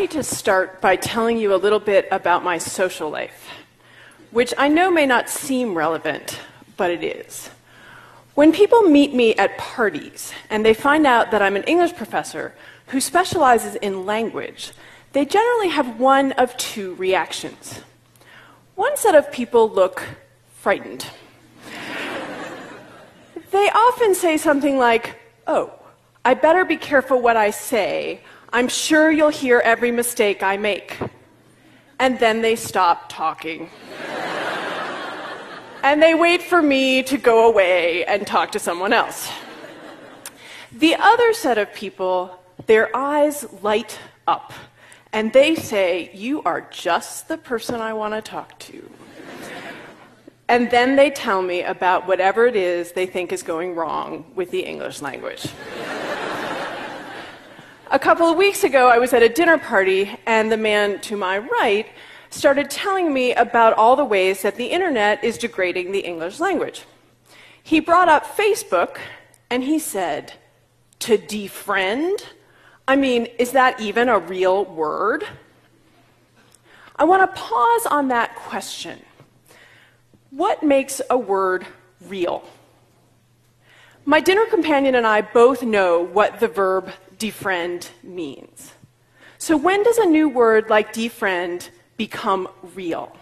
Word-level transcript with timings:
need 0.00 0.10
to 0.12 0.22
start 0.22 0.80
by 0.80 0.96
telling 0.96 1.36
you 1.36 1.54
a 1.54 1.60
little 1.60 1.78
bit 1.78 2.08
about 2.10 2.42
my 2.42 2.56
social 2.56 3.10
life, 3.10 3.50
which 4.30 4.54
I 4.56 4.66
know 4.66 4.90
may 4.90 5.04
not 5.04 5.28
seem 5.28 5.76
relevant, 5.76 6.40
but 6.78 6.90
it 6.90 7.04
is. 7.04 7.50
When 8.34 8.50
people 8.50 8.80
meet 8.80 9.12
me 9.12 9.34
at 9.34 9.58
parties 9.58 10.32
and 10.48 10.64
they 10.64 10.72
find 10.72 11.06
out 11.06 11.30
that 11.32 11.42
I'm 11.42 11.54
an 11.54 11.64
English 11.64 11.96
professor 11.96 12.54
who 12.86 12.98
specializes 12.98 13.74
in 13.74 14.06
language, 14.06 14.72
they 15.12 15.26
generally 15.26 15.68
have 15.68 16.00
one 16.00 16.32
of 16.32 16.56
two 16.56 16.94
reactions. 16.94 17.80
One 18.76 18.96
set 18.96 19.14
of 19.14 19.30
people 19.30 19.68
look 19.68 20.02
frightened. 20.60 21.04
they 23.50 23.68
often 23.68 24.14
say 24.14 24.38
something 24.38 24.78
like, 24.78 25.20
Oh, 25.46 25.74
I 26.24 26.32
better 26.32 26.64
be 26.64 26.78
careful 26.78 27.20
what 27.20 27.36
I 27.36 27.50
say. 27.50 28.22
I'm 28.52 28.68
sure 28.68 29.10
you'll 29.10 29.28
hear 29.28 29.60
every 29.60 29.92
mistake 29.92 30.42
I 30.42 30.56
make. 30.56 30.98
And 31.98 32.18
then 32.18 32.42
they 32.42 32.56
stop 32.56 33.08
talking. 33.08 33.70
and 35.82 36.02
they 36.02 36.14
wait 36.14 36.42
for 36.42 36.60
me 36.60 37.02
to 37.04 37.16
go 37.16 37.48
away 37.48 38.04
and 38.06 38.26
talk 38.26 38.52
to 38.52 38.58
someone 38.58 38.92
else. 38.92 39.30
The 40.72 40.96
other 40.96 41.32
set 41.32 41.58
of 41.58 41.72
people, 41.74 42.38
their 42.66 42.94
eyes 42.96 43.46
light 43.62 43.98
up 44.26 44.52
and 45.12 45.32
they 45.32 45.54
say, 45.54 46.10
You 46.14 46.42
are 46.42 46.62
just 46.70 47.28
the 47.28 47.36
person 47.36 47.76
I 47.76 47.92
want 47.92 48.14
to 48.14 48.22
talk 48.22 48.58
to. 48.60 48.88
And 50.48 50.68
then 50.70 50.96
they 50.96 51.10
tell 51.10 51.42
me 51.42 51.62
about 51.62 52.08
whatever 52.08 52.46
it 52.46 52.56
is 52.56 52.92
they 52.92 53.06
think 53.06 53.32
is 53.32 53.42
going 53.42 53.76
wrong 53.76 54.24
with 54.34 54.50
the 54.50 54.60
English 54.60 55.00
language. 55.00 55.46
A 57.90 57.98
couple 57.98 58.28
of 58.28 58.36
weeks 58.36 58.62
ago, 58.62 58.88
I 58.88 58.98
was 58.98 59.12
at 59.12 59.22
a 59.22 59.28
dinner 59.28 59.58
party, 59.58 60.16
and 60.24 60.50
the 60.50 60.56
man 60.56 61.00
to 61.00 61.16
my 61.16 61.38
right 61.38 61.86
started 62.30 62.70
telling 62.70 63.12
me 63.12 63.34
about 63.34 63.72
all 63.72 63.96
the 63.96 64.04
ways 64.04 64.42
that 64.42 64.54
the 64.54 64.66
internet 64.66 65.22
is 65.24 65.36
degrading 65.36 65.90
the 65.90 65.98
English 65.98 66.38
language. 66.38 66.84
He 67.62 67.80
brought 67.80 68.08
up 68.08 68.24
Facebook, 68.24 68.98
and 69.50 69.64
he 69.64 69.80
said, 69.80 70.34
To 71.00 71.18
defriend? 71.18 72.22
I 72.86 72.94
mean, 72.94 73.26
is 73.38 73.52
that 73.52 73.80
even 73.80 74.08
a 74.08 74.18
real 74.18 74.64
word? 74.64 75.24
I 76.96 77.04
want 77.04 77.28
to 77.28 77.40
pause 77.40 77.86
on 77.86 78.08
that 78.08 78.36
question 78.36 79.02
what 80.30 80.62
makes 80.62 81.02
a 81.10 81.18
word 81.18 81.66
real? 82.06 82.44
My 84.10 84.18
dinner 84.18 84.44
companion 84.46 84.96
and 84.96 85.06
I 85.06 85.20
both 85.20 85.62
know 85.62 86.00
what 86.00 86.40
the 86.40 86.48
verb 86.48 86.90
defriend 87.16 87.90
means. 88.02 88.72
So, 89.38 89.56
when 89.56 89.84
does 89.84 89.98
a 89.98 90.04
new 90.04 90.28
word 90.28 90.68
like 90.68 90.92
defriend 90.92 91.68
become 91.96 92.48
real? 92.74 93.16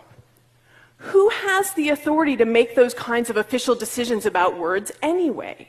Who 0.96 1.28
has 1.28 1.74
the 1.74 1.90
authority 1.90 2.38
to 2.38 2.46
make 2.46 2.74
those 2.74 2.94
kinds 2.94 3.28
of 3.28 3.36
official 3.36 3.74
decisions 3.74 4.24
about 4.24 4.58
words 4.58 4.90
anyway? 5.02 5.68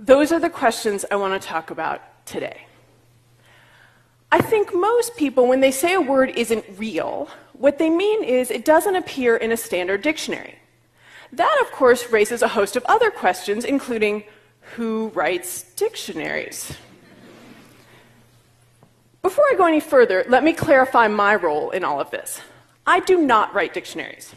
Those 0.00 0.32
are 0.32 0.40
the 0.40 0.50
questions 0.50 1.04
I 1.08 1.14
want 1.14 1.40
to 1.40 1.48
talk 1.48 1.70
about 1.70 2.26
today. 2.26 2.66
I 4.32 4.40
think 4.40 4.74
most 4.74 5.16
people, 5.16 5.46
when 5.46 5.60
they 5.60 5.70
say 5.70 5.94
a 5.94 6.00
word 6.00 6.30
isn't 6.30 6.64
real, 6.76 7.28
what 7.52 7.78
they 7.78 7.88
mean 7.88 8.24
is 8.24 8.50
it 8.50 8.64
doesn't 8.64 8.96
appear 8.96 9.36
in 9.36 9.52
a 9.52 9.56
standard 9.56 10.02
dictionary. 10.02 10.58
That, 11.32 11.58
of 11.62 11.72
course, 11.72 12.10
raises 12.10 12.42
a 12.42 12.48
host 12.48 12.76
of 12.76 12.84
other 12.84 13.10
questions, 13.10 13.64
including 13.64 14.24
who 14.76 15.08
writes 15.14 15.62
dictionaries? 15.74 16.76
Before 19.22 19.44
I 19.50 19.54
go 19.56 19.66
any 19.66 19.80
further, 19.80 20.24
let 20.28 20.44
me 20.44 20.52
clarify 20.52 21.08
my 21.08 21.34
role 21.34 21.70
in 21.70 21.84
all 21.84 22.00
of 22.00 22.10
this. 22.10 22.40
I 22.86 23.00
do 23.00 23.18
not 23.18 23.54
write 23.54 23.72
dictionaries. 23.72 24.34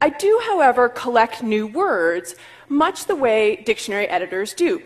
I 0.00 0.10
do, 0.10 0.40
however, 0.46 0.88
collect 0.88 1.42
new 1.42 1.66
words, 1.66 2.36
much 2.68 3.06
the 3.06 3.16
way 3.16 3.56
dictionary 3.56 4.06
editors 4.06 4.52
do. 4.54 4.82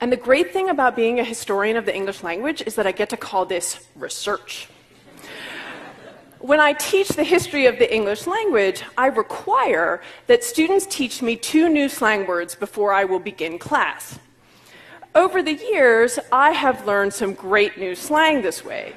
And 0.00 0.10
the 0.10 0.16
great 0.16 0.52
thing 0.52 0.70
about 0.70 0.96
being 0.96 1.20
a 1.20 1.24
historian 1.24 1.76
of 1.76 1.86
the 1.86 1.94
English 1.94 2.22
language 2.22 2.62
is 2.66 2.74
that 2.74 2.86
I 2.86 2.92
get 2.92 3.10
to 3.10 3.16
call 3.16 3.44
this 3.44 3.86
research. 3.94 4.68
When 6.46 6.60
I 6.60 6.74
teach 6.74 7.08
the 7.08 7.24
history 7.24 7.66
of 7.66 7.80
the 7.80 7.92
English 7.92 8.28
language, 8.28 8.84
I 8.96 9.08
require 9.08 10.00
that 10.28 10.44
students 10.44 10.86
teach 10.86 11.20
me 11.20 11.34
two 11.34 11.68
new 11.68 11.88
slang 11.88 12.24
words 12.24 12.54
before 12.54 12.92
I 12.92 13.02
will 13.02 13.18
begin 13.18 13.58
class. 13.58 14.20
Over 15.12 15.42
the 15.42 15.54
years, 15.54 16.20
I 16.30 16.52
have 16.52 16.86
learned 16.86 17.12
some 17.12 17.34
great 17.34 17.78
new 17.78 17.96
slang 17.96 18.42
this 18.42 18.64
way, 18.64 18.92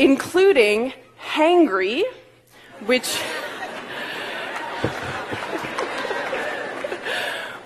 including 0.00 0.94
hangry, 1.24 2.02
which 2.84 3.18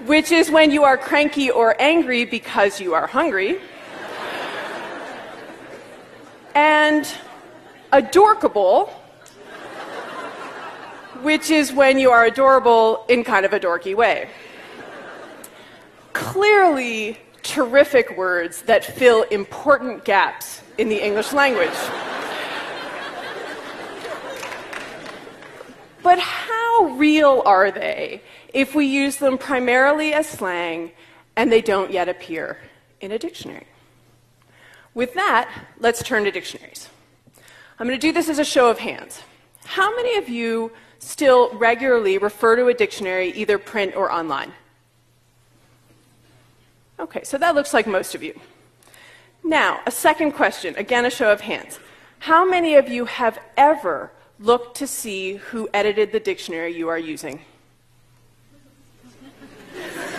which 0.04 0.32
is 0.32 0.50
when 0.50 0.70
you 0.70 0.84
are 0.84 0.98
cranky 0.98 1.50
or 1.50 1.74
angry 1.80 2.26
because 2.26 2.78
you 2.78 2.92
are 2.92 3.06
hungry. 3.06 3.58
and 6.54 7.10
adorkable, 7.92 8.86
which 11.22 11.50
is 11.50 11.72
when 11.72 11.98
you 11.98 12.10
are 12.10 12.24
adorable 12.24 13.04
in 13.08 13.24
kind 13.24 13.44
of 13.44 13.52
a 13.52 13.60
dorky 13.60 13.94
way. 13.94 14.28
Clearly, 16.12 17.18
terrific 17.42 18.16
words 18.16 18.62
that 18.62 18.84
fill 18.84 19.22
important 19.24 20.04
gaps 20.04 20.62
in 20.78 20.88
the 20.88 21.04
English 21.04 21.32
language. 21.32 21.68
But 26.02 26.18
how 26.18 26.94
real 26.96 27.42
are 27.44 27.70
they 27.70 28.22
if 28.52 28.74
we 28.74 28.86
use 28.86 29.16
them 29.16 29.38
primarily 29.38 30.12
as 30.12 30.28
slang 30.28 30.92
and 31.36 31.52
they 31.52 31.60
don't 31.60 31.90
yet 31.90 32.08
appear 32.08 32.58
in 33.00 33.12
a 33.12 33.18
dictionary. 33.18 33.66
With 34.94 35.14
that, 35.14 35.50
let's 35.78 36.02
turn 36.02 36.24
to 36.24 36.30
dictionaries. 36.30 36.88
I'm 37.78 37.86
going 37.86 37.98
to 37.98 38.06
do 38.06 38.12
this 38.12 38.28
as 38.28 38.38
a 38.38 38.44
show 38.44 38.70
of 38.70 38.78
hands. 38.78 39.22
How 39.64 39.94
many 39.94 40.16
of 40.16 40.28
you 40.28 40.72
still 40.98 41.52
regularly 41.54 42.16
refer 42.16 42.56
to 42.56 42.68
a 42.68 42.74
dictionary, 42.74 43.30
either 43.32 43.58
print 43.58 43.94
or 43.94 44.10
online? 44.10 44.52
Okay, 46.98 47.22
so 47.24 47.36
that 47.36 47.54
looks 47.54 47.74
like 47.74 47.86
most 47.86 48.14
of 48.14 48.22
you. 48.22 48.38
Now, 49.44 49.80
a 49.84 49.90
second 49.90 50.32
question, 50.32 50.74
again, 50.76 51.04
a 51.04 51.10
show 51.10 51.30
of 51.30 51.42
hands. 51.42 51.78
How 52.20 52.48
many 52.48 52.76
of 52.76 52.88
you 52.88 53.04
have 53.04 53.38
ever 53.58 54.10
looked 54.40 54.78
to 54.78 54.86
see 54.86 55.34
who 55.34 55.68
edited 55.74 56.12
the 56.12 56.20
dictionary 56.20 56.74
you 56.74 56.88
are 56.88 56.98
using? 56.98 57.40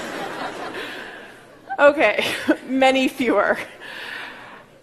Okay, 1.80 2.26
many 2.68 3.08
fewer. 3.08 3.56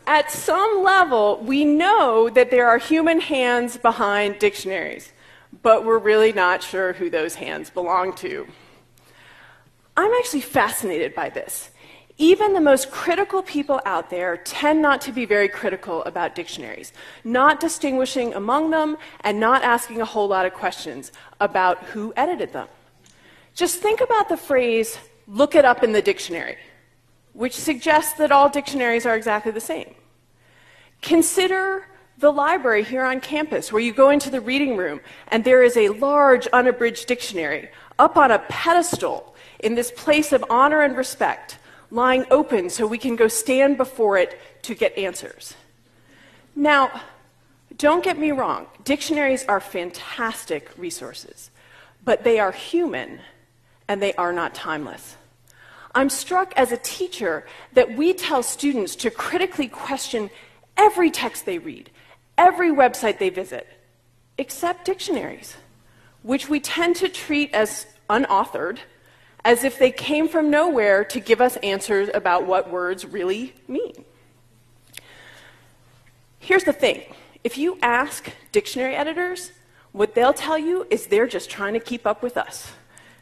At 0.06 0.30
some 0.30 0.82
level, 0.82 1.40
we 1.42 1.64
know 1.64 2.28
that 2.28 2.50
there 2.50 2.68
are 2.68 2.76
human 2.76 3.20
hands 3.20 3.78
behind 3.78 4.38
dictionaries, 4.38 5.12
but 5.62 5.84
we're 5.84 5.98
really 5.98 6.32
not 6.32 6.62
sure 6.62 6.92
who 6.92 7.08
those 7.08 7.36
hands 7.36 7.70
belong 7.70 8.14
to. 8.16 8.46
I'm 9.96 10.12
actually 10.12 10.42
fascinated 10.42 11.14
by 11.14 11.30
this. 11.30 11.70
Even 12.18 12.52
the 12.52 12.60
most 12.60 12.90
critical 12.90 13.42
people 13.42 13.80
out 13.86 14.10
there 14.10 14.36
tend 14.36 14.82
not 14.82 15.00
to 15.00 15.12
be 15.12 15.24
very 15.24 15.48
critical 15.48 16.04
about 16.04 16.34
dictionaries, 16.34 16.92
not 17.24 17.58
distinguishing 17.58 18.34
among 18.34 18.70
them 18.70 18.98
and 19.22 19.40
not 19.40 19.64
asking 19.64 20.00
a 20.00 20.04
whole 20.04 20.28
lot 20.28 20.44
of 20.44 20.52
questions 20.52 21.12
about 21.40 21.78
who 21.84 22.12
edited 22.14 22.52
them. 22.52 22.68
Just 23.54 23.80
think 23.80 24.00
about 24.00 24.28
the 24.28 24.36
phrase, 24.36 24.98
look 25.26 25.54
it 25.54 25.64
up 25.64 25.82
in 25.82 25.92
the 25.92 26.02
dictionary 26.02 26.56
which 27.34 27.54
suggests 27.54 28.14
that 28.14 28.32
all 28.32 28.48
dictionaries 28.48 29.04
are 29.04 29.14
exactly 29.14 29.52
the 29.52 29.60
same. 29.60 29.94
Consider 31.02 31.86
the 32.18 32.30
library 32.30 32.84
here 32.84 33.04
on 33.04 33.20
campus, 33.20 33.72
where 33.72 33.82
you 33.82 33.92
go 33.92 34.10
into 34.10 34.30
the 34.30 34.40
reading 34.40 34.76
room 34.76 35.00
and 35.28 35.44
there 35.44 35.62
is 35.62 35.76
a 35.76 35.88
large 35.90 36.46
unabridged 36.48 37.06
dictionary 37.06 37.68
up 37.98 38.16
on 38.16 38.30
a 38.30 38.38
pedestal 38.38 39.34
in 39.58 39.74
this 39.74 39.90
place 39.90 40.32
of 40.32 40.44
honor 40.48 40.82
and 40.82 40.96
respect, 40.96 41.58
lying 41.90 42.24
open 42.30 42.70
so 42.70 42.86
we 42.86 42.98
can 42.98 43.16
go 43.16 43.28
stand 43.28 43.76
before 43.76 44.16
it 44.16 44.40
to 44.62 44.74
get 44.74 44.96
answers. 44.96 45.54
Now, 46.56 47.02
don't 47.76 48.04
get 48.04 48.18
me 48.18 48.30
wrong, 48.30 48.66
dictionaries 48.84 49.44
are 49.46 49.60
fantastic 49.60 50.70
resources, 50.78 51.50
but 52.04 52.22
they 52.22 52.38
are 52.38 52.52
human 52.52 53.20
and 53.88 54.00
they 54.00 54.14
are 54.14 54.32
not 54.32 54.54
timeless. 54.54 55.16
I'm 55.94 56.10
struck 56.10 56.52
as 56.56 56.72
a 56.72 56.76
teacher 56.76 57.46
that 57.74 57.96
we 57.96 58.12
tell 58.14 58.42
students 58.42 58.96
to 58.96 59.10
critically 59.10 59.68
question 59.68 60.28
every 60.76 61.10
text 61.10 61.46
they 61.46 61.58
read, 61.58 61.90
every 62.36 62.70
website 62.70 63.18
they 63.18 63.30
visit, 63.30 63.66
except 64.36 64.84
dictionaries, 64.84 65.56
which 66.22 66.48
we 66.48 66.58
tend 66.58 66.96
to 66.96 67.08
treat 67.08 67.54
as 67.54 67.86
unauthored, 68.10 68.80
as 69.44 69.62
if 69.62 69.78
they 69.78 69.92
came 69.92 70.28
from 70.28 70.50
nowhere 70.50 71.04
to 71.04 71.20
give 71.20 71.40
us 71.40 71.56
answers 71.58 72.08
about 72.12 72.46
what 72.46 72.70
words 72.70 73.04
really 73.04 73.54
mean. 73.68 74.04
Here's 76.38 76.64
the 76.64 76.72
thing 76.72 77.02
if 77.44 77.56
you 77.56 77.78
ask 77.82 78.32
dictionary 78.52 78.96
editors, 78.96 79.52
what 79.92 80.14
they'll 80.14 80.32
tell 80.32 80.58
you 80.58 80.86
is 80.90 81.06
they're 81.06 81.28
just 81.28 81.50
trying 81.50 81.74
to 81.74 81.80
keep 81.80 82.04
up 82.04 82.22
with 82.22 82.36
us 82.36 82.72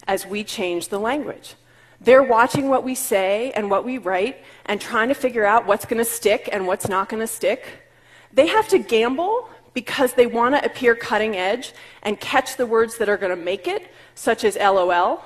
as 0.07 0.27
we 0.27 0.43
change 0.43 0.89
the 0.89 0.99
language. 0.99 1.55
They're 2.05 2.23
watching 2.23 2.69
what 2.69 2.83
we 2.83 2.95
say 2.95 3.53
and 3.53 3.71
what 3.71 3.85
we 3.85 3.99
write 3.99 4.45
and 4.67 4.81
trying 4.81 5.09
to 5.09 5.15
figure 5.15 5.45
out 5.45 5.67
what's 5.67 5.85
going 5.85 5.99
to 5.99 6.05
stick 6.05 6.49
and 6.51 6.67
what's 6.67 6.89
not 6.89 7.09
going 7.09 7.21
to 7.21 7.27
stick. 7.27 7.65
They 8.33 8.49
have 8.49 8.67
to 8.69 8.79
gamble 8.79 9.49
because 9.75 10.15
they 10.15 10.27
want 10.27 10.55
to 10.55 10.65
appear 10.65 10.95
cutting 10.95 11.37
edge 11.37 11.73
and 12.03 12.19
catch 12.19 12.57
the 12.57 12.67
words 12.67 12.99
that 12.99 13.09
are 13.09 13.17
going 13.17 13.31
to 13.37 13.43
make 13.43 13.69
it, 13.69 13.91
such 14.15 14.45
as 14.45 14.57
LOL. 14.57 15.25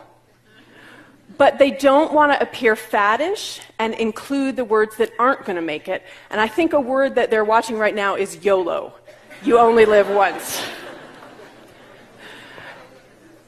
But 1.39 1.59
they 1.59 1.71
don't 1.71 2.13
want 2.13 2.33
to 2.33 2.41
appear 2.41 2.75
faddish 2.75 3.61
and 3.79 3.95
include 3.95 4.57
the 4.57 4.65
words 4.65 4.97
that 4.99 5.13
aren't 5.19 5.45
going 5.45 5.57
to 5.57 5.63
make 5.63 5.89
it. 5.89 6.05
And 6.31 6.41
I 6.41 6.47
think 6.47 6.73
a 6.73 6.81
word 6.81 7.15
that 7.17 7.31
they're 7.31 7.45
watching 7.45 7.79
right 7.79 7.95
now 7.95 8.17
is 8.17 8.45
YOLO. 8.45 8.93
You 9.43 9.59
only 9.59 9.87
live 9.87 10.09
once. 10.09 10.63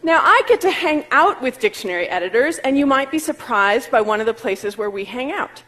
Now, 0.02 0.20
I 0.22 0.42
get 0.46 0.60
to 0.60 0.70
hang 0.70 1.04
out 1.10 1.42
with 1.42 1.58
dictionary 1.58 2.08
editors, 2.08 2.58
and 2.58 2.78
you 2.78 2.86
might 2.86 3.10
be 3.10 3.18
surprised 3.18 3.90
by 3.90 4.00
one 4.00 4.20
of 4.20 4.26
the 4.26 4.34
places 4.34 4.78
where 4.78 4.90
we 4.90 5.04
hang 5.04 5.32
out. 5.32 5.62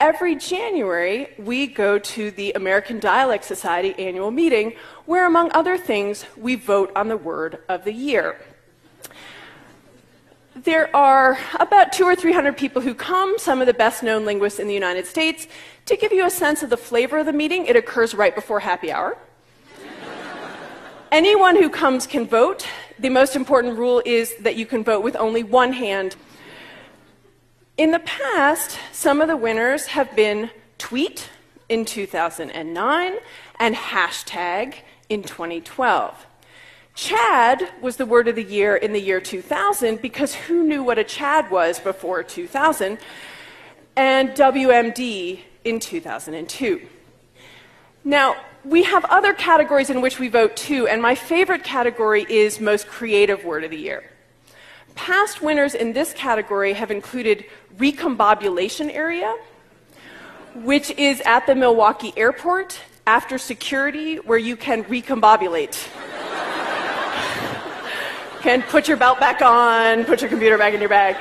Every 0.00 0.36
January, 0.36 1.28
we 1.38 1.66
go 1.66 1.98
to 1.98 2.30
the 2.30 2.52
American 2.52 2.98
Dialect 2.98 3.44
Society 3.44 3.94
annual 3.98 4.30
meeting, 4.30 4.74
where, 5.04 5.26
among 5.26 5.52
other 5.52 5.76
things, 5.76 6.24
we 6.36 6.54
vote 6.54 6.90
on 6.96 7.08
the 7.08 7.16
word 7.16 7.58
of 7.68 7.84
the 7.84 7.92
year. 7.92 8.40
There 10.54 10.94
are 10.96 11.38
about 11.60 11.92
two 11.92 12.04
or 12.04 12.16
three 12.16 12.32
hundred 12.32 12.56
people 12.56 12.80
who 12.80 12.94
come, 12.94 13.38
some 13.38 13.60
of 13.60 13.66
the 13.66 13.74
best 13.74 14.02
known 14.02 14.24
linguists 14.24 14.58
in 14.58 14.66
the 14.66 14.74
United 14.74 15.06
States. 15.06 15.46
To 15.86 15.96
give 15.96 16.12
you 16.12 16.24
a 16.24 16.30
sense 16.30 16.62
of 16.62 16.70
the 16.70 16.76
flavor 16.76 17.18
of 17.18 17.26
the 17.26 17.32
meeting, 17.32 17.66
it 17.66 17.76
occurs 17.76 18.14
right 18.14 18.34
before 18.34 18.60
happy 18.60 18.90
hour. 18.90 19.18
Anyone 21.12 21.56
who 21.56 21.68
comes 21.68 22.06
can 22.06 22.26
vote. 22.26 22.66
The 22.98 23.10
most 23.10 23.36
important 23.36 23.78
rule 23.78 24.02
is 24.04 24.34
that 24.36 24.56
you 24.56 24.66
can 24.66 24.82
vote 24.84 25.02
with 25.02 25.16
only 25.16 25.42
one 25.42 25.72
hand 25.72 26.16
in 27.78 27.92
the 27.92 28.00
past, 28.00 28.76
some 28.90 29.20
of 29.20 29.28
the 29.28 29.36
winners 29.36 29.86
have 29.86 30.14
been 30.16 30.50
tweet 30.78 31.28
in 31.68 31.84
2009 31.84 33.12
and 33.60 33.74
hashtag 33.76 34.74
in 35.08 35.22
2012. 35.22 36.26
Chad 36.96 37.68
was 37.80 37.96
the 37.96 38.04
word 38.04 38.26
of 38.26 38.34
the 38.34 38.42
year 38.42 38.74
in 38.74 38.92
the 38.92 39.00
year 39.00 39.20
2000 39.20 40.02
because 40.02 40.34
who 40.34 40.64
knew 40.64 40.82
what 40.82 40.98
a 40.98 41.04
Chad 41.04 41.52
was 41.52 41.78
before 41.78 42.24
2000? 42.24 42.98
And 43.94 44.30
WMD 44.30 45.38
in 45.62 45.78
2002. 45.78 46.82
Now, 48.02 48.34
we 48.64 48.82
have 48.82 49.04
other 49.06 49.32
categories 49.32 49.90
in 49.90 50.00
which 50.00 50.18
we 50.18 50.28
vote 50.28 50.56
too, 50.56 50.86
and 50.86 51.00
my 51.00 51.14
favorite 51.14 51.64
category 51.64 52.26
is 52.28 52.60
most 52.60 52.86
creative 52.86 53.44
word 53.44 53.64
of 53.64 53.70
the 53.70 53.76
year. 53.76 54.10
Past 54.94 55.40
winners 55.40 55.74
in 55.74 55.92
this 55.92 56.12
category 56.12 56.72
have 56.72 56.90
included 56.90 57.44
recombobulation 57.76 58.92
area, 58.92 59.36
which 60.56 60.90
is 60.90 61.20
at 61.20 61.46
the 61.46 61.54
Milwaukee 61.54 62.12
airport 62.16 62.80
after 63.06 63.38
security 63.38 64.16
where 64.16 64.38
you 64.38 64.56
can 64.56 64.84
recombobulate. 64.84 65.88
can 68.42 68.62
put 68.62 68.88
your 68.88 68.96
belt 68.96 69.20
back 69.20 69.40
on, 69.40 70.04
put 70.04 70.20
your 70.20 70.28
computer 70.28 70.58
back 70.58 70.74
in 70.74 70.80
your 70.80 70.88
bag. 70.88 71.16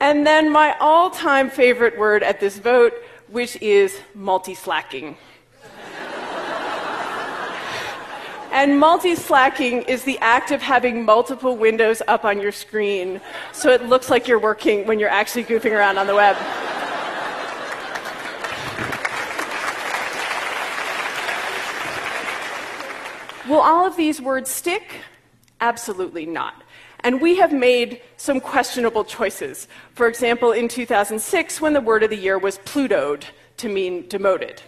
And 0.00 0.26
then 0.26 0.52
my 0.52 0.76
all 0.80 1.10
time 1.10 1.50
favorite 1.50 1.98
word 1.98 2.22
at 2.22 2.38
this 2.38 2.58
vote, 2.58 2.92
which 3.28 3.56
is 3.62 3.98
multi 4.14 4.54
slacking. 4.54 5.16
And 8.54 8.78
multi-slacking 8.78 9.82
is 9.82 10.04
the 10.04 10.16
act 10.20 10.52
of 10.52 10.62
having 10.62 11.04
multiple 11.04 11.56
windows 11.56 12.00
up 12.06 12.24
on 12.24 12.40
your 12.40 12.52
screen 12.52 13.20
so 13.52 13.70
it 13.70 13.88
looks 13.88 14.08
like 14.08 14.28
you're 14.28 14.38
working 14.38 14.86
when 14.86 15.00
you're 15.00 15.08
actually 15.08 15.42
goofing 15.42 15.72
around 15.72 15.98
on 15.98 16.06
the 16.06 16.14
web. 16.14 16.36
Will 23.48 23.60
all 23.60 23.84
of 23.84 23.96
these 23.96 24.22
words 24.22 24.50
stick? 24.50 25.00
Absolutely 25.60 26.24
not. 26.24 26.62
And 27.04 27.20
we 27.20 27.36
have 27.36 27.52
made 27.52 28.00
some 28.16 28.40
questionable 28.40 29.04
choices. 29.04 29.68
For 29.92 30.08
example, 30.08 30.52
in 30.52 30.68
2006, 30.68 31.60
when 31.60 31.74
the 31.74 31.80
word 31.80 32.02
of 32.02 32.10
the 32.10 32.16
year 32.16 32.38
was 32.38 32.58
Plutoed 32.58 33.26
to 33.58 33.68
mean 33.68 34.08
demoted. 34.08 34.62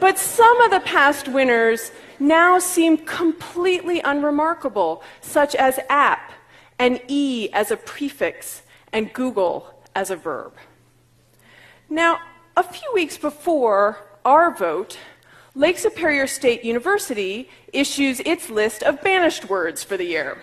But 0.00 0.18
some 0.18 0.60
of 0.60 0.70
the 0.70 0.80
past 0.80 1.28
winners 1.28 1.90
now 2.20 2.58
seem 2.58 2.98
completely 2.98 4.00
unremarkable, 4.00 5.02
such 5.22 5.54
as 5.54 5.80
app 5.88 6.30
and 6.78 7.00
e 7.08 7.48
as 7.54 7.70
a 7.70 7.76
prefix 7.78 8.62
and 8.92 9.10
Google 9.14 9.82
as 9.94 10.10
a 10.10 10.16
verb. 10.16 10.52
Now, 11.88 12.18
a 12.54 12.62
few 12.62 12.88
weeks 12.92 13.16
before 13.16 13.96
our 14.26 14.54
vote, 14.54 14.98
Lake 15.56 15.78
Superior 15.78 16.26
State 16.26 16.64
University 16.64 17.48
issues 17.72 18.18
its 18.20 18.50
list 18.50 18.82
of 18.82 19.00
banished 19.02 19.48
words 19.48 19.84
for 19.84 19.96
the 19.96 20.04
year. 20.04 20.42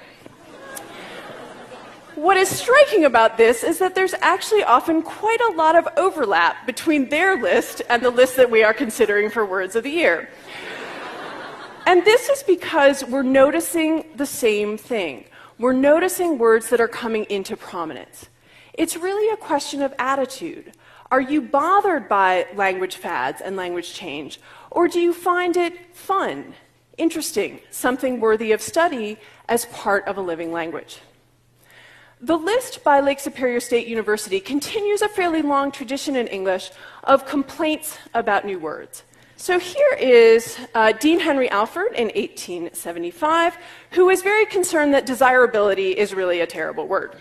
What 2.16 2.38
is 2.38 2.48
striking 2.48 3.04
about 3.04 3.36
this 3.36 3.62
is 3.62 3.78
that 3.80 3.94
there's 3.94 4.14
actually 4.22 4.64
often 4.64 5.02
quite 5.02 5.42
a 5.42 5.54
lot 5.58 5.76
of 5.76 5.86
overlap 5.98 6.66
between 6.66 7.10
their 7.10 7.42
list 7.42 7.82
and 7.90 8.02
the 8.02 8.10
list 8.10 8.38
that 8.38 8.50
we 8.50 8.64
are 8.64 8.74
considering 8.74 9.30
for 9.30 9.46
words 9.46 9.76
of 9.76 9.84
the 9.84 9.90
year. 9.90 10.30
And 11.86 12.06
this 12.06 12.30
is 12.30 12.42
because 12.44 13.04
we're 13.04 13.22
noticing 13.22 14.06
the 14.16 14.26
same 14.26 14.78
thing. 14.78 15.26
We're 15.60 15.74
noticing 15.74 16.38
words 16.38 16.70
that 16.70 16.80
are 16.80 16.88
coming 16.88 17.26
into 17.26 17.58
prominence. 17.58 18.28
It's 18.74 18.96
really 18.96 19.34
a 19.34 19.38
question 19.38 19.82
of 19.82 19.94
attitude. 20.00 20.72
Are 21.12 21.20
you 21.20 21.42
bothered 21.42 22.08
by 22.08 22.48
language 22.56 22.96
fads 22.96 23.42
and 23.42 23.58
language 23.58 23.94
change? 23.94 24.40
Or 24.72 24.88
do 24.88 25.00
you 25.00 25.14
find 25.14 25.58
it 25.58 25.94
fun, 25.94 26.54
interesting, 26.98 27.60
something 27.70 28.22
worthy 28.22 28.54
of 28.54 28.62
study 28.62 29.18
as 29.50 29.66
part 29.66 30.08
of 30.08 30.18
a 30.18 30.22
living 30.22 30.52
language? 30.52 31.00
The 32.22 32.38
list 32.38 32.84
by 32.84 33.00
Lake 33.02 33.20
Superior 33.20 33.60
State 33.60 33.88
University 33.88 34.40
continues 34.40 35.02
a 35.02 35.10
fairly 35.10 35.42
long 35.42 35.72
tradition 35.72 36.16
in 36.16 36.28
English 36.28 36.72
of 37.04 37.26
complaints 37.26 37.98
about 38.14 38.46
new 38.46 38.60
words. 38.60 39.04
So 39.36 39.58
here 39.58 39.94
is 40.00 40.60
uh, 40.76 40.92
Dean 40.92 41.20
Henry 41.20 41.50
Alford 41.50 41.94
in 41.96 42.10
1875, 42.10 43.58
who 43.90 44.06
was 44.06 44.22
very 44.22 44.46
concerned 44.46 44.94
that 44.94 45.08
desirability 45.08 45.98
is 45.98 46.14
really 46.14 46.42
a 46.42 46.48
terrible 46.48 46.88
word. 46.88 47.16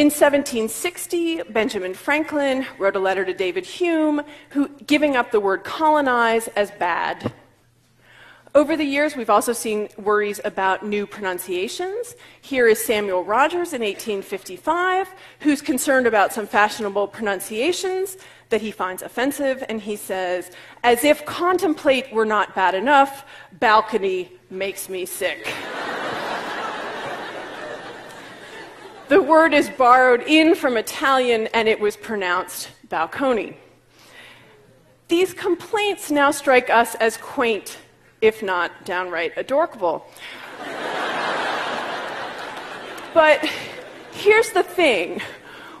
In 0.00 0.06
1760, 0.06 1.42
Benjamin 1.50 1.92
Franklin 1.92 2.64
wrote 2.78 2.96
a 2.96 2.98
letter 2.98 3.22
to 3.22 3.34
David 3.34 3.66
Hume, 3.66 4.22
who, 4.48 4.68
giving 4.86 5.14
up 5.14 5.30
the 5.30 5.40
word 5.40 5.62
colonize 5.62 6.48
as 6.56 6.70
bad 6.70 7.34
over 8.52 8.76
the 8.76 8.84
years, 8.84 9.14
we've 9.14 9.30
also 9.30 9.52
seen 9.52 9.88
worries 9.96 10.40
about 10.44 10.84
new 10.84 11.06
pronunciations. 11.06 12.16
Here 12.40 12.66
is 12.66 12.84
Samuel 12.84 13.22
Rogers 13.22 13.72
in 13.72 13.80
1855, 13.80 15.08
who's 15.38 15.62
concerned 15.62 16.08
about 16.08 16.32
some 16.32 16.48
fashionable 16.48 17.06
pronunciations 17.06 18.16
that 18.48 18.60
he 18.60 18.72
finds 18.72 19.02
offensive, 19.02 19.62
and 19.68 19.80
he 19.80 19.94
says, 19.94 20.50
As 20.82 21.04
if 21.04 21.24
contemplate 21.26 22.12
were 22.12 22.24
not 22.24 22.52
bad 22.56 22.74
enough, 22.74 23.24
balcony 23.60 24.32
makes 24.50 24.88
me 24.88 25.06
sick. 25.06 25.52
the 29.10 29.20
word 29.20 29.52
is 29.52 29.68
borrowed 29.68 30.22
in 30.22 30.54
from 30.54 30.76
Italian, 30.76 31.48
and 31.48 31.66
it 31.66 31.80
was 31.80 31.96
pronounced 31.96 32.70
balcony. 32.88 33.56
These 35.08 35.34
complaints 35.34 36.12
now 36.12 36.30
strike 36.30 36.70
us 36.70 36.94
as 36.94 37.16
quaint 37.16 37.76
if 38.20 38.40
not 38.40 38.84
downright 38.84 39.32
adorable. 39.36 40.06
but 43.12 43.44
here's 44.12 44.50
the 44.50 44.62
thing 44.62 45.20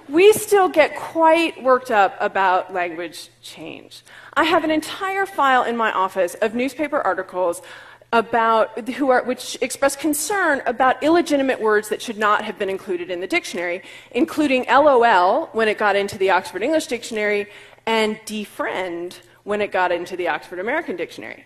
we 0.08 0.32
still 0.32 0.68
get 0.68 0.96
quite 0.96 1.62
worked 1.62 1.92
up 1.92 2.16
about 2.18 2.74
language 2.74 3.28
change. 3.42 4.02
I 4.34 4.42
have 4.42 4.64
an 4.64 4.72
entire 4.72 5.24
file 5.24 5.62
in 5.62 5.76
my 5.76 5.92
office 5.92 6.34
of 6.42 6.56
newspaper 6.56 7.00
articles 7.00 7.62
about 8.12 8.88
who 8.90 9.10
are, 9.10 9.22
which 9.22 9.56
express 9.60 9.94
concern 9.94 10.62
about 10.66 11.02
illegitimate 11.02 11.60
words 11.60 11.88
that 11.90 12.02
should 12.02 12.18
not 12.18 12.44
have 12.44 12.58
been 12.58 12.68
included 12.68 13.10
in 13.10 13.20
the 13.20 13.26
dictionary, 13.26 13.82
including 14.10 14.64
LOL 14.68 15.46
when 15.52 15.68
it 15.68 15.78
got 15.78 15.94
into 15.94 16.18
the 16.18 16.30
Oxford 16.30 16.62
English 16.62 16.86
Dictionary 16.88 17.46
and 17.86 18.16
defriend 18.26 19.20
when 19.44 19.60
it 19.60 19.70
got 19.70 19.92
into 19.92 20.16
the 20.16 20.28
Oxford 20.28 20.58
American 20.58 20.96
Dictionary. 20.96 21.44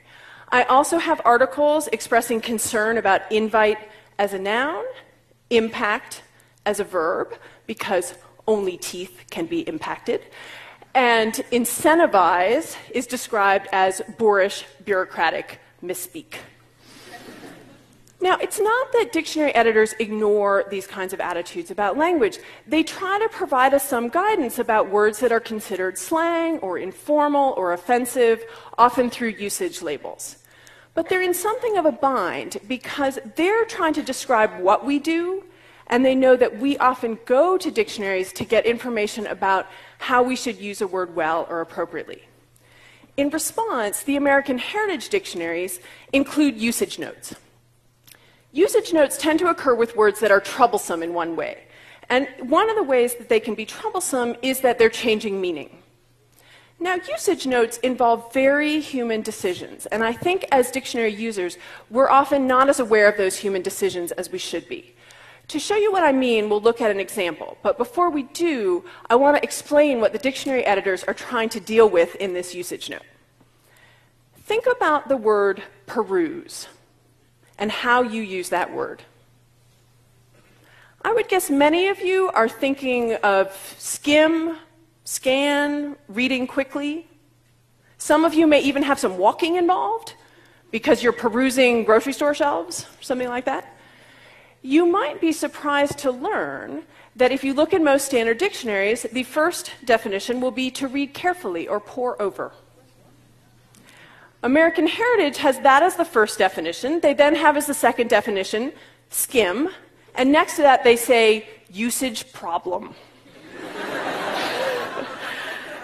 I 0.49 0.62
also 0.64 0.99
have 0.99 1.21
articles 1.25 1.88
expressing 1.88 2.40
concern 2.40 2.97
about 2.97 3.30
invite 3.30 3.78
as 4.18 4.33
a 4.33 4.38
noun, 4.38 4.85
impact 5.50 6.23
as 6.64 6.80
a 6.80 6.85
verb 6.85 7.35
because 7.66 8.14
only 8.47 8.76
teeth 8.76 9.25
can 9.30 9.47
be 9.47 9.61
impacted. 9.68 10.23
And 10.94 11.35
incentivize 11.50 12.76
is 12.90 13.06
described 13.06 13.68
as 13.73 14.00
boorish, 14.16 14.64
bureaucratic 14.85 15.61
misspeak. 15.83 16.37
Now, 18.25 18.38
it's 18.38 18.59
not 18.59 18.90
that 18.93 19.12
dictionary 19.12 19.54
editors 19.54 19.93
ignore 19.99 20.64
these 20.71 20.87
kinds 20.87 21.12
of 21.12 21.21
attitudes 21.21 21.71
about 21.71 21.99
language. 21.99 22.38
They 22.66 22.83
try 22.83 23.19
to 23.19 23.28
provide 23.28 23.75
us 23.75 23.87
some 23.87 24.09
guidance 24.09 24.59
about 24.59 24.88
words 24.88 25.21
that 25.21 25.31
are 25.31 25.40
considered 25.40 25.99
slang 25.99 26.59
or 26.61 26.78
informal 26.78 27.52
or 27.59 27.75
offensive, 27.75 28.43
often 28.78 29.11
through 29.11 29.37
usage 29.49 29.83
labels. 29.83 30.38
But 30.95 31.11
they're 31.11 31.21
in 31.21 31.35
something 31.35 31.76
of 31.76 31.85
a 31.85 31.93
bind 31.93 32.57
because 32.66 33.19
they're 33.37 33.66
trying 33.66 33.93
to 33.93 34.02
describe 34.02 34.59
what 34.59 34.87
we 34.87 34.99
do, 34.99 35.45
and 35.88 36.02
they 36.02 36.14
know 36.14 36.35
that 36.35 36.59
we 36.59 36.78
often 36.78 37.19
go 37.26 37.59
to 37.59 37.71
dictionaries 37.71 38.33
to 38.33 38.47
get 38.47 38.64
information 38.64 39.26
about 39.26 39.66
how 39.99 40.23
we 40.23 40.35
should 40.35 40.57
use 40.57 40.81
a 40.81 40.87
word 40.87 41.14
well 41.14 41.47
or 41.50 41.61
appropriately. 41.61 42.23
In 43.19 43.28
response, 43.28 44.02
the 44.02 44.16
American 44.16 44.57
Heritage 44.57 45.11
Dictionaries 45.11 45.78
include 46.14 46.57
usage 46.57 46.99
notes. 46.99 47.35
Usage 48.54 48.92
notes 48.92 49.16
tend 49.16 49.40
to 49.40 49.49
occur 49.49 49.75
with 49.75 49.96
words 49.96 50.20
that 50.20 50.30
are 50.30 50.38
troublesome 50.38 51.02
in 51.02 51.12
one 51.12 51.34
way. 51.34 51.64
And 52.08 52.28
one 52.38 52.70
of 52.70 52.76
the 52.76 52.84
ways 52.84 53.16
that 53.16 53.28
they 53.28 53.40
can 53.40 53.56
be 53.56 53.66
troublesome 53.66 54.37
is 54.42 54.61
that 54.61 54.78
they're 54.78 54.88
changing 54.88 55.40
meaning. 55.40 55.82
Now, 56.78 56.94
usage 56.94 57.49
notes 57.49 57.78
involve 57.78 58.32
very 58.32 58.78
human 58.78 59.23
decisions, 59.23 59.87
and 59.87 60.04
I 60.04 60.12
think 60.12 60.44
as 60.52 60.70
dictionary 60.70 61.12
users, 61.12 61.58
we're 61.90 62.08
often 62.08 62.46
not 62.46 62.68
as 62.68 62.78
aware 62.78 63.08
of 63.08 63.16
those 63.16 63.37
human 63.37 63.61
decisions 63.61 64.12
as 64.12 64.30
we 64.30 64.38
should 64.38 64.68
be. 64.68 64.94
To 65.49 65.58
show 65.58 65.76
you 65.76 65.90
what 65.90 66.04
I 66.04 66.12
mean, 66.12 66.49
we'll 66.49 66.61
look 66.61 66.80
at 66.80 66.92
an 66.92 67.00
example. 67.00 67.58
But 67.61 67.76
before 67.76 68.08
we 68.08 68.23
do, 68.23 68.84
I 69.11 69.16
want 69.16 69.37
to 69.37 69.42
explain 69.42 70.00
what 70.00 70.12
the 70.12 70.18
dictionary 70.18 70.64
editors 70.64 71.02
are 71.04 71.14
trying 71.14 71.49
to 71.50 71.61
deal 71.61 71.88
with 71.88 72.14
in 72.16 72.34
this 72.34 72.54
usage 72.54 72.88
note. 72.88 73.02
Think 74.37 74.66
about 74.66 75.08
the 75.08 75.16
word 75.16 75.64
peruse 75.87 76.68
and 77.58 77.70
how 77.70 78.02
you 78.02 78.23
use 78.23 78.49
that 78.50 78.73
word. 78.73 79.02
I 81.02 81.12
would 81.12 81.28
guess 81.28 81.50
many 81.50 81.88
of 81.88 82.00
you 82.00 82.30
are 82.30 82.49
thinking 82.49 83.14
of 83.16 83.52
skim, 83.78 84.56
scan, 85.04 85.96
reading 86.08 86.46
quickly. 86.46 87.06
Some 87.99 88.25
of 88.25 88.34
you 88.34 88.46
may 88.46 88.61
even 88.61 88.82
have 88.82 88.99
some 88.99 89.18
walking 89.18 89.56
involved 89.56 90.14
because 90.70 91.02
you're 91.02 91.12
perusing 91.12 91.84
grocery 91.84 92.12
store 92.12 92.34
shelves, 92.34 92.87
something 93.00 93.28
like 93.28 93.44
that. 93.44 93.76
You 94.62 94.87
might 94.87 95.20
be 95.20 95.30
surprised 95.30 95.99
to 95.99 96.11
learn 96.11 96.84
that 97.16 97.30
if 97.30 97.44
you 97.44 97.52
look 97.52 97.75
in 97.75 97.84
most 97.84 98.06
standard 98.06 98.38
dictionaries, 98.38 99.02
the 99.12 99.23
first 99.23 99.73
definition 99.84 100.40
will 100.40 100.50
be 100.50 100.70
to 100.73 100.88
read 100.88 101.12
carefully 101.14 101.68
or 101.68 101.80
pore 101.80 102.20
over. 102.20 102.52
American 104.44 104.86
Heritage 104.86 105.38
has 105.38 105.58
that 105.60 105.82
as 105.82 105.96
the 105.96 106.04
first 106.04 106.38
definition. 106.38 107.00
They 107.00 107.14
then 107.14 107.34
have 107.34 107.56
as 107.56 107.66
the 107.66 107.72
second 107.72 108.10
definition 108.10 108.74
skim. 109.08 109.70
And 110.14 110.30
next 110.30 110.56
to 110.56 110.62
that, 110.62 110.84
they 110.84 110.96
say 110.96 111.48
usage 111.70 112.30
problem. 112.34 112.94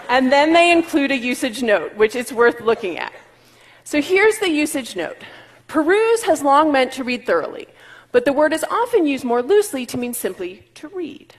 and 0.09 0.31
then 0.31 0.53
they 0.53 0.71
include 0.71 1.09
a 1.09 1.17
usage 1.17 1.63
note, 1.63 1.95
which 1.95 2.15
is 2.15 2.31
worth 2.31 2.61
looking 2.61 2.99
at. 2.99 3.11
So 3.83 3.99
here's 3.99 4.37
the 4.37 4.49
usage 4.49 4.95
note 4.95 5.17
Peruse 5.67 6.21
has 6.23 6.43
long 6.43 6.71
meant 6.71 6.91
to 6.93 7.03
read 7.03 7.25
thoroughly, 7.25 7.67
but 8.11 8.25
the 8.25 8.33
word 8.33 8.53
is 8.53 8.63
often 8.69 9.07
used 9.07 9.23
more 9.23 9.41
loosely 9.41 9.87
to 9.87 9.97
mean 9.97 10.13
simply 10.13 10.67
to 10.75 10.87
read. 10.87 11.33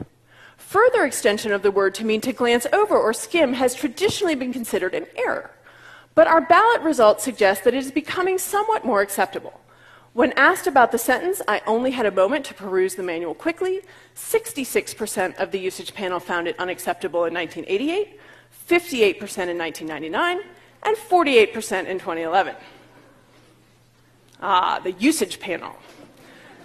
Further 0.56 1.04
extension 1.04 1.52
of 1.52 1.62
the 1.62 1.70
word 1.70 1.94
to 1.96 2.04
mean 2.04 2.20
to 2.22 2.32
glance 2.32 2.66
over 2.72 2.98
or 2.98 3.12
skim 3.12 3.52
has 3.52 3.76
traditionally 3.76 4.34
been 4.34 4.52
considered 4.52 4.92
an 4.92 5.06
error. 5.14 5.52
But 6.14 6.26
our 6.26 6.40
ballot 6.40 6.82
results 6.82 7.24
suggest 7.24 7.64
that 7.64 7.74
it 7.74 7.78
is 7.78 7.90
becoming 7.90 8.38
somewhat 8.38 8.84
more 8.84 9.00
acceptable. 9.00 9.60
When 10.12 10.32
asked 10.32 10.66
about 10.66 10.92
the 10.92 10.98
sentence, 10.98 11.40
I 11.48 11.62
only 11.66 11.90
had 11.90 12.04
a 12.04 12.10
moment 12.10 12.44
to 12.46 12.54
peruse 12.54 12.96
the 12.96 13.02
manual 13.02 13.34
quickly. 13.34 13.80
66% 14.14 15.36
of 15.36 15.52
the 15.52 15.58
usage 15.58 15.94
panel 15.94 16.20
found 16.20 16.48
it 16.48 16.58
unacceptable 16.58 17.24
in 17.24 17.32
1988, 17.32 18.20
58% 18.68 19.48
in 19.48 19.58
1999, 19.58 20.40
and 20.82 20.96
48% 20.96 21.86
in 21.86 21.98
2011. 21.98 22.56
Ah, 24.42 24.80
the 24.84 24.92
usage 24.92 25.40
panel. 25.40 25.74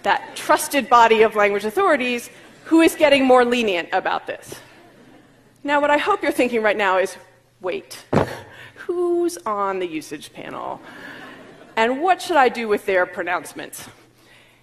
That 0.02 0.36
trusted 0.36 0.90
body 0.90 1.22
of 1.22 1.34
language 1.34 1.64
authorities 1.64 2.28
who 2.64 2.82
is 2.82 2.94
getting 2.94 3.24
more 3.24 3.46
lenient 3.46 3.88
about 3.92 4.26
this. 4.26 4.54
Now, 5.64 5.80
what 5.80 5.90
I 5.90 5.96
hope 5.96 6.22
you're 6.22 6.32
thinking 6.32 6.62
right 6.62 6.76
now 6.76 6.98
is 6.98 7.16
wait 7.62 8.04
who's 8.88 9.36
on 9.44 9.80
the 9.80 9.86
usage 9.86 10.32
panel 10.32 10.80
and 11.76 12.00
what 12.00 12.22
should 12.22 12.38
I 12.38 12.48
do 12.48 12.68
with 12.68 12.86
their 12.86 13.04
pronouncements. 13.04 13.86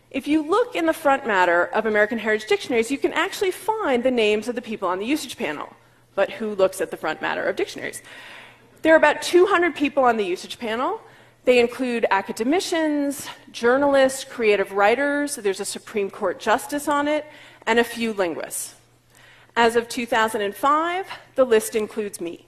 If 0.10 0.28
you 0.28 0.42
look 0.42 0.76
in 0.76 0.88
the 0.88 0.94
front 0.94 1.28
matter 1.28 1.68
of 1.68 1.86
American 1.86 2.18
Heritage 2.18 2.50
Dictionaries, 2.50 2.90
you 2.90 2.98
can 2.98 3.14
actually 3.14 3.52
find 3.52 4.02
the 4.02 4.10
names 4.10 4.48
of 4.48 4.56
the 4.56 4.64
people 4.64 4.88
on 4.90 4.98
the 4.98 5.06
usage 5.06 5.38
panel. 5.38 5.72
But 6.16 6.32
who 6.32 6.56
looks 6.56 6.82
at 6.82 6.90
the 6.90 6.98
front 6.98 7.22
matter 7.22 7.44
of 7.44 7.56
dictionaries? 7.56 8.02
There 8.82 8.96
are 8.96 8.98
about 8.98 9.22
200 9.22 9.76
people 9.76 10.04
on 10.04 10.18
the 10.18 10.26
usage 10.26 10.58
panel. 10.58 11.00
They 11.44 11.60
include 11.60 12.08
academicians, 12.10 13.28
journalists, 13.52 14.24
creative 14.24 14.72
writers, 14.72 15.36
there's 15.36 15.60
a 15.60 15.66
Supreme 15.66 16.10
Court 16.10 16.40
justice 16.40 16.88
on 16.88 17.08
it, 17.08 17.28
and 17.68 17.78
a 17.78 17.84
few 17.84 18.12
linguists. 18.14 18.74
As 19.56 19.76
of 19.76 19.88
2005, 19.88 21.08
the 21.36 21.46
list 21.46 21.76
includes 21.76 22.20
me. 22.20 22.48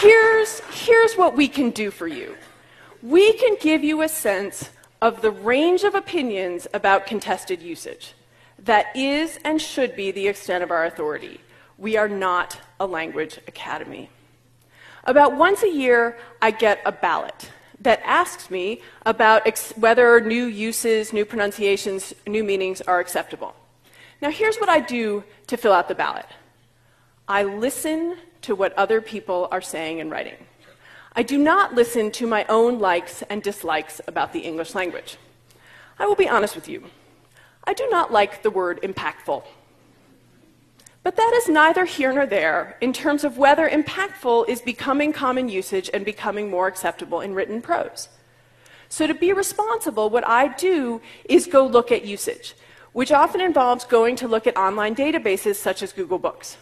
Here's, 0.00 0.60
here's 0.70 1.14
what 1.16 1.36
we 1.36 1.48
can 1.48 1.70
do 1.70 1.90
for 1.90 2.06
you 2.06 2.36
we 3.02 3.32
can 3.34 3.56
give 3.60 3.84
you 3.84 4.02
a 4.02 4.08
sense 4.08 4.70
of 5.00 5.22
the 5.22 5.30
range 5.30 5.84
of 5.84 5.94
opinions 5.94 6.66
about 6.72 7.06
contested 7.06 7.62
usage. 7.62 8.14
That 8.58 8.86
is 8.96 9.38
and 9.44 9.60
should 9.60 9.94
be 9.94 10.10
the 10.10 10.26
extent 10.28 10.64
of 10.64 10.70
our 10.70 10.84
authority. 10.84 11.40
We 11.78 11.96
are 11.96 12.08
not 12.08 12.58
a 12.80 12.86
language 12.86 13.38
academy. 13.46 14.10
About 15.04 15.36
once 15.36 15.62
a 15.62 15.70
year, 15.70 16.16
I 16.40 16.50
get 16.50 16.80
a 16.84 16.92
ballot 16.92 17.50
that 17.80 18.00
asks 18.04 18.50
me 18.50 18.80
about 19.04 19.46
whether 19.76 20.20
new 20.20 20.46
uses, 20.46 21.12
new 21.12 21.24
pronunciations, 21.24 22.14
new 22.26 22.42
meanings 22.42 22.80
are 22.80 22.98
acceptable. 22.98 23.54
Now, 24.22 24.30
here's 24.30 24.56
what 24.56 24.68
I 24.68 24.80
do 24.80 25.24
to 25.46 25.56
fill 25.56 25.72
out 25.72 25.88
the 25.88 25.94
ballot 25.94 26.26
I 27.28 27.42
listen 27.42 28.16
to 28.42 28.54
what 28.54 28.72
other 28.74 29.00
people 29.00 29.48
are 29.50 29.60
saying 29.60 30.00
and 30.00 30.10
writing. 30.10 30.36
I 31.14 31.22
do 31.22 31.38
not 31.38 31.74
listen 31.74 32.10
to 32.12 32.26
my 32.26 32.44
own 32.48 32.78
likes 32.78 33.22
and 33.22 33.42
dislikes 33.42 34.00
about 34.06 34.32
the 34.32 34.40
English 34.40 34.74
language. 34.74 35.16
I 35.98 36.06
will 36.06 36.14
be 36.14 36.28
honest 36.28 36.54
with 36.54 36.68
you. 36.68 36.84
I 37.64 37.72
do 37.72 37.88
not 37.90 38.12
like 38.12 38.42
the 38.42 38.50
word 38.50 38.80
impactful. 38.82 39.42
But 41.02 41.16
that 41.16 41.32
is 41.36 41.48
neither 41.48 41.84
here 41.84 42.12
nor 42.12 42.26
there 42.26 42.76
in 42.80 42.92
terms 42.92 43.24
of 43.24 43.38
whether 43.38 43.68
impactful 43.68 44.48
is 44.48 44.60
becoming 44.60 45.12
common 45.12 45.48
usage 45.48 45.88
and 45.94 46.04
becoming 46.04 46.50
more 46.50 46.66
acceptable 46.66 47.20
in 47.20 47.34
written 47.34 47.62
prose. 47.62 48.08
So, 48.88 49.06
to 49.06 49.14
be 49.14 49.32
responsible, 49.32 50.10
what 50.10 50.26
I 50.26 50.48
do 50.48 51.00
is 51.24 51.46
go 51.46 51.66
look 51.66 51.90
at 51.90 52.04
usage 52.04 52.54
which 52.96 53.12
often 53.12 53.42
involves 53.42 53.84
going 53.84 54.16
to 54.16 54.26
look 54.26 54.46
at 54.46 54.56
online 54.56 54.94
databases 54.94 55.56
such 55.56 55.82
as 55.82 55.92
Google 55.92 56.18
Books. 56.18 56.56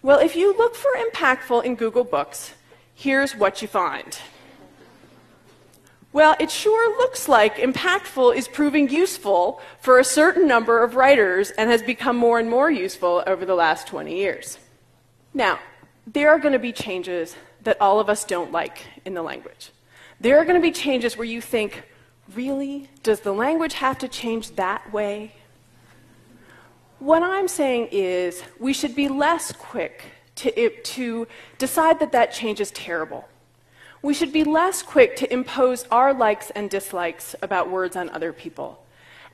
Well, 0.00 0.20
if 0.20 0.36
you 0.36 0.56
look 0.56 0.76
for 0.76 0.92
impactful 0.96 1.64
in 1.64 1.74
Google 1.74 2.04
Books, 2.04 2.54
here's 2.94 3.34
what 3.34 3.60
you 3.60 3.66
find. 3.66 4.16
Well, 6.12 6.36
it 6.38 6.52
sure 6.52 6.96
looks 6.98 7.28
like 7.28 7.56
impactful 7.56 8.36
is 8.36 8.46
proving 8.46 8.88
useful 8.88 9.60
for 9.80 9.98
a 9.98 10.04
certain 10.04 10.46
number 10.46 10.84
of 10.84 10.94
writers 10.94 11.50
and 11.50 11.68
has 11.68 11.82
become 11.82 12.16
more 12.16 12.38
and 12.38 12.48
more 12.48 12.70
useful 12.70 13.24
over 13.26 13.44
the 13.44 13.56
last 13.56 13.88
20 13.88 14.16
years. 14.16 14.60
Now, 15.34 15.58
there 16.06 16.30
are 16.30 16.38
going 16.38 16.52
to 16.52 16.60
be 16.60 16.70
changes 16.70 17.34
that 17.64 17.76
all 17.80 17.98
of 17.98 18.08
us 18.08 18.22
don't 18.22 18.52
like 18.52 18.86
in 19.04 19.14
the 19.14 19.22
language. 19.22 19.72
There 20.20 20.38
are 20.38 20.44
going 20.44 20.62
to 20.62 20.62
be 20.62 20.70
changes 20.70 21.16
where 21.16 21.26
you 21.26 21.40
think, 21.40 21.82
really? 22.36 22.88
Does 23.02 23.18
the 23.18 23.32
language 23.32 23.74
have 23.74 23.98
to 23.98 24.06
change 24.06 24.52
that 24.52 24.92
way? 24.92 25.32
What 27.06 27.22
I'm 27.22 27.46
saying 27.46 27.90
is 27.92 28.42
we 28.58 28.72
should 28.72 28.96
be 28.96 29.06
less 29.06 29.52
quick 29.52 30.02
to, 30.34 30.70
to 30.70 31.28
decide 31.56 32.00
that 32.00 32.10
that 32.10 32.32
change 32.32 32.60
is 32.60 32.72
terrible. 32.72 33.28
We 34.02 34.12
should 34.12 34.32
be 34.32 34.42
less 34.42 34.82
quick 34.82 35.14
to 35.18 35.32
impose 35.32 35.86
our 35.92 36.12
likes 36.12 36.50
and 36.50 36.68
dislikes 36.68 37.36
about 37.40 37.70
words 37.70 37.94
on 37.94 38.10
other 38.10 38.32
people. 38.32 38.84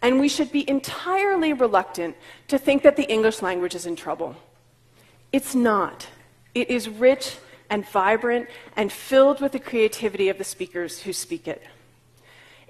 And 0.02 0.20
we 0.20 0.28
should 0.28 0.52
be 0.52 0.68
entirely 0.68 1.54
reluctant 1.54 2.14
to 2.48 2.58
think 2.58 2.82
that 2.82 2.96
the 2.96 3.10
English 3.10 3.40
language 3.40 3.74
is 3.74 3.86
in 3.86 3.96
trouble. 3.96 4.36
It's 5.32 5.54
not. 5.54 6.08
It 6.54 6.68
is 6.68 6.90
rich 6.90 7.38
and 7.70 7.88
vibrant 7.88 8.50
and 8.76 8.92
filled 8.92 9.40
with 9.40 9.52
the 9.52 9.58
creativity 9.58 10.28
of 10.28 10.36
the 10.36 10.44
speakers 10.44 11.00
who 11.00 11.14
speak 11.14 11.48
it. 11.48 11.62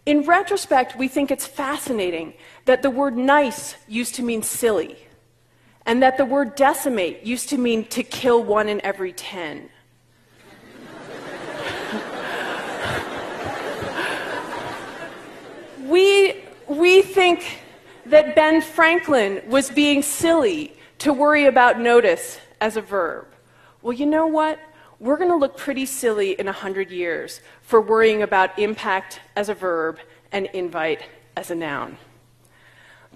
In 0.05 0.23
retrospect, 0.23 0.97
we 0.97 1.07
think 1.07 1.31
it's 1.31 1.47
fascinating 1.47 2.35
that 2.65 2.83
the 2.83 2.91
word 2.91 3.17
nice 3.17 3.77
used 3.87 4.17
to 4.17 4.23
mean 4.25 4.43
silly, 4.43 4.97
and 5.87 6.03
that 6.03 6.17
the 6.17 6.25
word 6.25 6.57
decimate 6.57 7.23
used 7.23 7.49
to 7.51 7.59
mean 7.59 7.85
to 7.87 8.03
kill 8.03 8.43
one 8.43 8.69
in 8.69 8.81
every 8.85 9.13
ten. 9.13 9.69
we, 15.87 16.43
we 16.67 17.03
think 17.03 17.61
that 18.07 18.35
Ben 18.35 18.61
Franklin 18.61 19.41
was 19.47 19.71
being 19.71 20.03
silly 20.03 20.77
to 20.99 21.13
worry 21.13 21.47
about 21.47 21.79
notice 21.79 22.41
as 22.61 22.77
a 22.77 22.81
verb. 22.81 23.27
Well, 23.83 23.93
you 23.93 24.07
know 24.07 24.27
what? 24.27 24.59
We're 25.03 25.17
going 25.17 25.31
to 25.31 25.37
look 25.37 25.57
pretty 25.57 25.85
silly 25.85 26.39
in 26.39 26.47
100 26.47 26.93
years 26.93 27.41
for 27.61 27.81
worrying 27.81 28.23
about 28.23 28.57
impact 28.57 29.21
as 29.35 29.49
a 29.49 29.55
verb 29.55 29.99
and 30.31 30.47
invite 30.55 31.03
as 31.37 31.51
a 31.51 31.55
noun. 31.57 31.99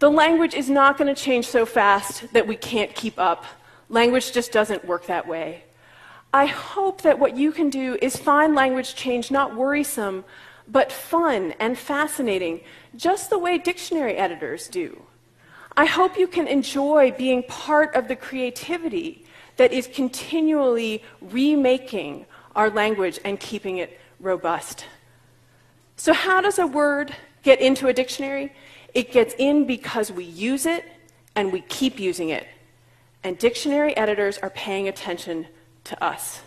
The 0.00 0.10
language 0.10 0.52
is 0.52 0.68
not 0.68 0.98
going 0.98 1.14
to 1.14 1.18
change 1.18 1.46
so 1.46 1.64
fast 1.64 2.32
that 2.32 2.48
we 2.48 2.56
can't 2.56 2.92
keep 2.92 3.20
up. 3.20 3.44
Language 3.88 4.32
just 4.32 4.50
doesn't 4.50 4.84
work 4.84 5.06
that 5.06 5.28
way. 5.28 5.62
I 6.34 6.46
hope 6.46 7.02
that 7.02 7.20
what 7.20 7.36
you 7.36 7.52
can 7.52 7.70
do 7.70 7.96
is 8.02 8.16
find 8.16 8.56
language 8.56 8.96
change 8.96 9.30
not 9.30 9.54
worrisome, 9.54 10.24
but 10.66 10.90
fun 10.90 11.54
and 11.60 11.78
fascinating, 11.78 12.62
just 12.96 13.30
the 13.30 13.38
way 13.38 13.58
dictionary 13.58 14.16
editors 14.16 14.66
do. 14.66 15.02
I 15.76 15.84
hope 15.84 16.18
you 16.18 16.26
can 16.26 16.48
enjoy 16.48 17.12
being 17.16 17.44
part 17.44 17.94
of 17.94 18.08
the 18.08 18.16
creativity 18.16 19.25
that 19.56 19.72
is 19.72 19.86
continually 19.86 21.02
remaking 21.20 22.26
our 22.54 22.70
language 22.70 23.18
and 23.24 23.38
keeping 23.38 23.78
it 23.78 23.98
robust. 24.20 24.86
So, 25.96 26.12
how 26.12 26.40
does 26.40 26.58
a 26.58 26.66
word 26.66 27.14
get 27.42 27.60
into 27.60 27.88
a 27.88 27.92
dictionary? 27.92 28.52
It 28.94 29.12
gets 29.12 29.34
in 29.38 29.66
because 29.66 30.10
we 30.10 30.24
use 30.24 30.66
it 30.66 30.84
and 31.34 31.52
we 31.52 31.60
keep 31.62 31.98
using 31.98 32.30
it. 32.30 32.46
And 33.22 33.36
dictionary 33.38 33.96
editors 33.96 34.38
are 34.38 34.50
paying 34.50 34.88
attention 34.88 35.46
to 35.84 36.02
us. 36.02 36.40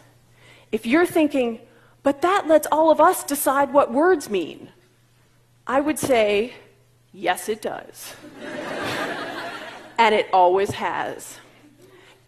If 0.72 0.86
you're 0.86 1.06
thinking, 1.06 1.60
but 2.04 2.22
that 2.22 2.48
lets 2.48 2.68
all 2.72 2.92
of 2.92 3.00
us 3.00 3.24
decide 3.24 3.74
what 3.74 3.92
words 3.92 4.30
mean, 4.30 4.70
I 5.68 5.82
would 5.82 6.00
say, 6.00 6.54
yes, 7.12 7.50
it 7.50 7.62
does. 7.62 8.16
and 9.98 10.16
it 10.16 10.28
always 10.32 10.72
has. 10.72 11.38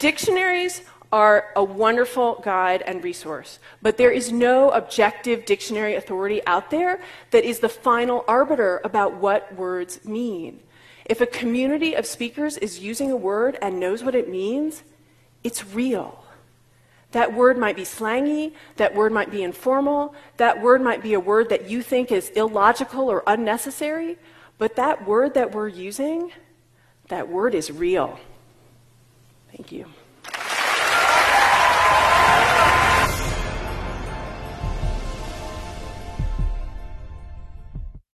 Dictionaries 0.01 0.81
are 1.11 1.49
a 1.55 1.63
wonderful 1.63 2.41
guide 2.43 2.81
and 2.81 3.03
resource, 3.03 3.59
but 3.83 3.97
there 3.97 4.09
is 4.09 4.31
no 4.31 4.71
objective 4.71 5.45
dictionary 5.45 5.93
authority 5.93 6.41
out 6.47 6.71
there 6.71 6.99
that 7.29 7.43
is 7.43 7.59
the 7.59 7.69
final 7.69 8.25
arbiter 8.27 8.81
about 8.83 9.17
what 9.17 9.53
words 9.53 10.03
mean. 10.03 10.59
If 11.05 11.21
a 11.21 11.27
community 11.27 11.93
of 11.93 12.07
speakers 12.07 12.57
is 12.57 12.79
using 12.79 13.11
a 13.11 13.15
word 13.15 13.59
and 13.61 13.79
knows 13.79 14.03
what 14.03 14.15
it 14.15 14.27
means, 14.27 14.81
it's 15.43 15.63
real. 15.63 16.25
That 17.11 17.35
word 17.35 17.59
might 17.59 17.75
be 17.75 17.85
slangy, 17.85 18.53
that 18.77 18.95
word 18.95 19.11
might 19.11 19.29
be 19.29 19.43
informal, 19.43 20.15
that 20.37 20.63
word 20.63 20.81
might 20.81 21.03
be 21.03 21.13
a 21.13 21.19
word 21.19 21.49
that 21.49 21.69
you 21.69 21.83
think 21.83 22.11
is 22.11 22.29
illogical 22.29 23.07
or 23.07 23.21
unnecessary, 23.27 24.17
but 24.57 24.77
that 24.77 25.07
word 25.07 25.35
that 25.35 25.51
we're 25.51 25.67
using, 25.67 26.31
that 27.09 27.29
word 27.29 27.53
is 27.53 27.69
real. 27.69 28.19
Thank 29.51 29.71
you. 29.71 29.85